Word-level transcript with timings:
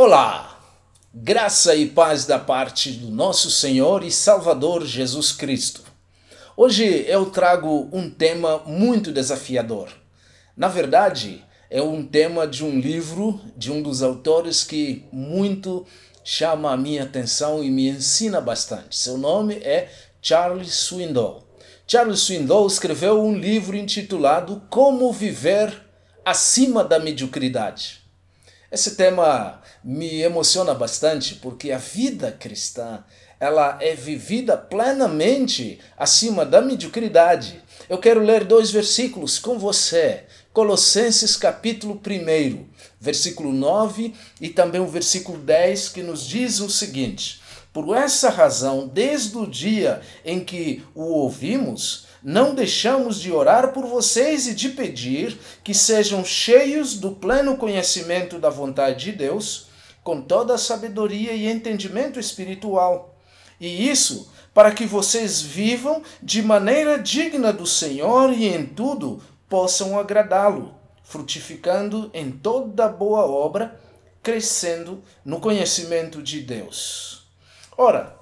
Olá! 0.00 0.60
Graça 1.12 1.74
e 1.74 1.84
paz 1.84 2.24
da 2.24 2.38
parte 2.38 2.92
do 2.92 3.10
nosso 3.10 3.50
Senhor 3.50 4.04
e 4.04 4.12
Salvador 4.12 4.86
Jesus 4.86 5.32
Cristo. 5.32 5.82
Hoje 6.56 7.04
eu 7.08 7.26
trago 7.26 7.88
um 7.92 8.08
tema 8.08 8.58
muito 8.58 9.10
desafiador. 9.10 9.88
Na 10.56 10.68
verdade, 10.68 11.44
é 11.68 11.82
um 11.82 12.06
tema 12.06 12.46
de 12.46 12.64
um 12.64 12.78
livro 12.78 13.40
de 13.56 13.72
um 13.72 13.82
dos 13.82 14.00
autores 14.00 14.62
que 14.62 15.04
muito 15.10 15.84
chama 16.22 16.70
a 16.70 16.76
minha 16.76 17.02
atenção 17.02 17.64
e 17.64 17.68
me 17.68 17.88
ensina 17.88 18.40
bastante. 18.40 18.96
Seu 18.96 19.18
nome 19.18 19.54
é 19.54 19.90
Charles 20.22 20.74
Swindoll. 20.74 21.42
Charles 21.88 22.20
Swindoll 22.20 22.68
escreveu 22.68 23.20
um 23.20 23.36
livro 23.36 23.76
intitulado 23.76 24.62
Como 24.70 25.12
Viver 25.12 25.76
Acima 26.24 26.84
da 26.84 27.00
Mediocridade. 27.00 28.07
Esse 28.70 28.96
tema 28.96 29.62
me 29.82 30.20
emociona 30.20 30.74
bastante 30.74 31.36
porque 31.36 31.72
a 31.72 31.78
vida 31.78 32.30
cristã 32.30 33.02
ela 33.40 33.78
é 33.80 33.94
vivida 33.94 34.58
plenamente 34.58 35.78
acima 35.96 36.44
da 36.44 36.60
mediocridade. 36.60 37.62
Eu 37.88 37.96
quero 37.96 38.20
ler 38.20 38.44
dois 38.44 38.70
versículos 38.70 39.38
com 39.38 39.58
você. 39.58 40.24
Colossenses 40.52 41.34
capítulo 41.34 41.98
1, 42.06 42.66
versículo 43.00 43.54
9 43.54 44.12
e 44.38 44.50
também 44.50 44.82
o 44.82 44.86
versículo 44.86 45.38
10 45.38 45.88
que 45.88 46.02
nos 46.02 46.26
diz 46.26 46.60
o 46.60 46.68
seguinte: 46.68 47.40
Por 47.72 47.96
essa 47.96 48.28
razão, 48.28 48.86
desde 48.86 49.38
o 49.38 49.46
dia 49.46 50.02
em 50.26 50.44
que 50.44 50.84
o 50.94 51.04
ouvimos, 51.04 52.07
não 52.28 52.54
deixamos 52.54 53.18
de 53.18 53.32
orar 53.32 53.72
por 53.72 53.86
vocês 53.86 54.46
e 54.46 54.54
de 54.54 54.68
pedir 54.68 55.38
que 55.64 55.72
sejam 55.72 56.22
cheios 56.22 56.92
do 56.92 57.12
pleno 57.12 57.56
conhecimento 57.56 58.38
da 58.38 58.50
vontade 58.50 59.06
de 59.06 59.12
Deus, 59.12 59.68
com 60.04 60.20
toda 60.20 60.52
a 60.52 60.58
sabedoria 60.58 61.32
e 61.32 61.46
entendimento 61.46 62.20
espiritual. 62.20 63.16
E 63.58 63.88
isso 63.88 64.30
para 64.52 64.72
que 64.72 64.84
vocês 64.84 65.40
vivam 65.40 66.02
de 66.22 66.42
maneira 66.42 66.98
digna 66.98 67.50
do 67.50 67.66
Senhor 67.66 68.30
e 68.30 68.46
em 68.46 68.66
tudo 68.66 69.22
possam 69.48 69.98
agradá-lo, 69.98 70.74
frutificando 71.02 72.10
em 72.12 72.30
toda 72.30 72.90
boa 72.90 73.24
obra, 73.26 73.80
crescendo 74.22 75.02
no 75.24 75.40
conhecimento 75.40 76.22
de 76.22 76.42
Deus. 76.42 77.26
Ora, 77.74 78.17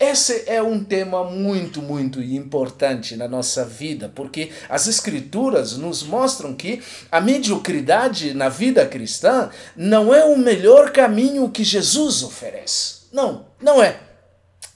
esse 0.00 0.44
é 0.46 0.62
um 0.62 0.82
tema 0.82 1.24
muito, 1.24 1.82
muito 1.82 2.22
importante 2.22 3.16
na 3.16 3.28
nossa 3.28 3.66
vida, 3.66 4.10
porque 4.14 4.50
as 4.66 4.86
Escrituras 4.86 5.76
nos 5.76 6.02
mostram 6.02 6.54
que 6.54 6.82
a 7.12 7.20
mediocridade 7.20 8.32
na 8.32 8.48
vida 8.48 8.86
cristã 8.86 9.50
não 9.76 10.14
é 10.14 10.24
o 10.24 10.38
melhor 10.38 10.90
caminho 10.90 11.50
que 11.50 11.62
Jesus 11.62 12.22
oferece. 12.22 13.00
Não, 13.12 13.48
não 13.60 13.82
é. 13.82 14.00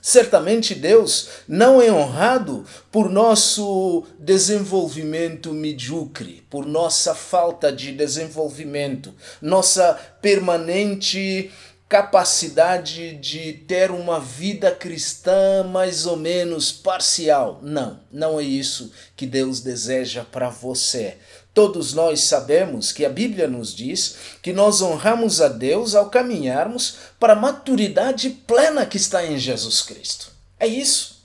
Certamente 0.03 0.75
Deus 0.75 1.31
não 1.49 1.81
é 1.81 1.91
honrado 1.91 2.63
por 2.93 3.09
nosso 3.09 4.05
desenvolvimento 4.19 5.55
medíocre, 5.55 6.47
por 6.51 6.67
nossa 6.67 7.15
falta 7.15 7.73
de 7.73 7.93
desenvolvimento, 7.93 9.15
nossa 9.41 9.95
permanente 10.21 11.51
capacidade 11.89 13.15
de 13.17 13.53
ter 13.53 13.91
uma 13.91 14.19
vida 14.19 14.71
cristã 14.71 15.63
mais 15.63 16.07
ou 16.07 16.17
menos 16.17 16.73
parcial. 16.73 17.61
Não, 17.63 18.01
não 18.11 18.41
é 18.41 18.43
isso 18.43 18.91
que 19.17 19.27
Deus 19.27 19.61
deseja 19.61 20.25
para 20.25 20.49
você. 20.49 21.19
Todos 21.53 21.95
nós 21.95 22.21
sabemos 22.21 22.91
que 22.91 23.05
a 23.05 23.09
Bíblia 23.09 23.47
nos 23.47 23.73
diz 23.73 24.17
que 24.43 24.53
nós 24.53 24.83
honramos 24.83 25.41
a 25.41 25.47
Deus 25.47 25.95
ao 25.95 26.11
caminharmos 26.11 26.97
para 27.21 27.35
a 27.35 27.37
maturidade 27.37 28.31
plena 28.31 28.85
que 28.85 28.97
está 28.97 29.25
em 29.25 29.39
Jesus 29.39 29.81
Cristo. 29.83 30.33
É 30.59 30.67
isso. 30.67 31.23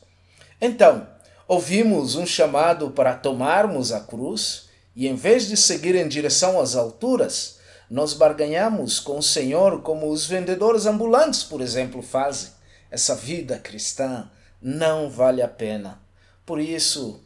Então, 0.62 1.08
ouvimos 1.48 2.16
um 2.16 2.28
chamado 2.28 2.92
para 2.92 3.16
tomarmos 3.16 3.92
a 3.92 4.02
cruz 4.02 4.70
e, 4.96 5.08
em 5.08 5.16
vez 5.16 5.48
de 5.48 5.58
seguir 5.58 5.96
em 5.96 6.08
direção 6.08 6.60
às 6.60 6.76
alturas, 6.76 7.59
nós 7.90 8.14
barganhamos 8.14 9.00
com 9.00 9.18
o 9.18 9.24
Senhor 9.24 9.82
como 9.82 10.12
os 10.12 10.28
vendedores 10.28 10.86
ambulantes, 10.86 11.44
por 11.44 11.60
exemplo, 11.60 12.02
fazem. 12.02 12.52
Essa 12.92 13.16
vida 13.16 13.58
cristã 13.58 14.30
não 14.62 15.10
vale 15.10 15.42
a 15.42 15.48
pena. 15.48 16.00
Por 16.46 16.60
isso, 16.60 17.22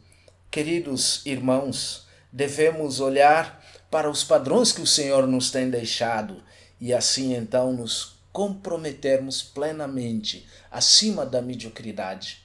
queridos 0.50 1.22
irmãos, 1.26 2.08
devemos 2.32 3.00
olhar 3.00 3.62
para 3.92 4.10
os 4.10 4.24
padrões 4.24 4.72
que 4.72 4.82
o 4.82 4.88
Senhor 4.88 5.28
nos 5.28 5.52
tem 5.52 5.70
deixado 5.70 6.42
e 6.80 6.94
assim 6.94 7.36
então 7.36 7.74
nos 7.74 8.16
comprometermos 8.32 9.44
plenamente 9.44 10.48
acima 10.72 11.26
da 11.26 11.42
mediocridade, 11.42 12.44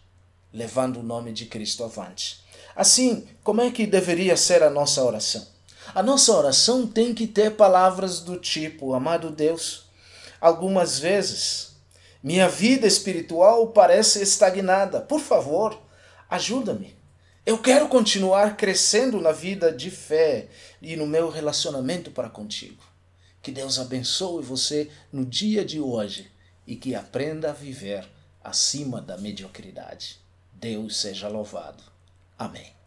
levando 0.53 1.01
o 1.01 1.03
nome 1.03 1.33
de 1.33 1.47
Cristo 1.47 1.83
avante. 1.83 2.45
Assim, 2.77 3.27
como 3.43 3.63
é 3.63 3.71
que 3.71 3.87
deveria 3.87 4.37
ser 4.37 4.63
a 4.63 4.71
nossa 4.71 5.03
oração? 5.03 5.58
A 5.95 6.03
nossa 6.03 6.33
oração 6.33 6.87
tem 6.87 7.15
que 7.15 7.27
ter 7.27 7.57
palavras 7.57 8.21
do 8.21 8.37
tipo: 8.37 8.95
Amado 8.95 9.31
Deus, 9.31 9.87
algumas 10.41 10.99
vezes 10.99 11.69
minha 12.23 12.49
vida 12.49 12.87
espiritual 12.87 13.69
parece 13.69 14.23
estagnada. 14.23 15.01
Por 15.01 15.21
favor, 15.21 15.81
ajuda-me. 16.29 16.97
Eu 17.47 17.59
quero 17.59 17.89
continuar 17.89 18.57
crescendo 18.57 19.21
na 19.21 19.33
vida 19.33 19.73
de 19.73 19.91
fé 19.91 20.49
e 20.83 20.97
no 20.97 21.07
meu 21.07 21.31
relacionamento 21.31 22.11
para 22.11 22.29
contigo. 22.29 22.83
Que 23.41 23.51
Deus 23.51 23.79
abençoe 23.79 24.43
você 24.43 24.91
no 25.11 25.25
dia 25.25 25.65
de 25.65 25.81
hoje 25.81 26.31
e 26.67 26.77
que 26.77 26.95
aprenda 26.95 27.51
a 27.51 27.55
viver 27.55 28.07
acima 28.45 29.01
da 29.01 29.17
mediocridade. 29.17 30.21
Deus 30.53 31.01
seja 31.01 31.29
louvado. 31.29 31.83
Amém. 32.37 32.78